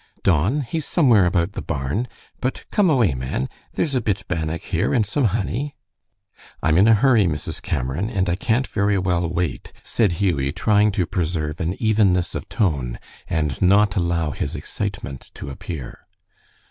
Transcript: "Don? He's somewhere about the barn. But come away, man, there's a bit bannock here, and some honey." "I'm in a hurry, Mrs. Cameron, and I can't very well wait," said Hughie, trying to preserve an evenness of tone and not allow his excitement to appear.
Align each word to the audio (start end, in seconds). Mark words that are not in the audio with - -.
"Don? 0.23 0.61
He's 0.61 0.85
somewhere 0.87 1.27
about 1.27 1.51
the 1.51 1.61
barn. 1.61 2.07
But 2.39 2.65
come 2.71 2.89
away, 2.89 3.13
man, 3.13 3.47
there's 3.75 3.93
a 3.93 4.01
bit 4.01 4.27
bannock 4.27 4.63
here, 4.63 4.95
and 4.95 5.05
some 5.05 5.25
honey." 5.25 5.75
"I'm 6.63 6.79
in 6.79 6.87
a 6.87 6.95
hurry, 6.95 7.25
Mrs. 7.25 7.61
Cameron, 7.61 8.09
and 8.09 8.27
I 8.27 8.35
can't 8.35 8.65
very 8.65 8.97
well 8.97 9.29
wait," 9.29 9.71
said 9.83 10.13
Hughie, 10.13 10.53
trying 10.53 10.91
to 10.93 11.05
preserve 11.05 11.59
an 11.59 11.75
evenness 11.79 12.33
of 12.33 12.49
tone 12.49 12.97
and 13.27 13.61
not 13.61 13.95
allow 13.95 14.31
his 14.31 14.55
excitement 14.55 15.29
to 15.35 15.51
appear. 15.51 16.07